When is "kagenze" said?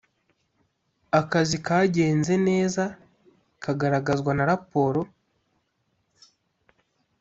1.65-2.33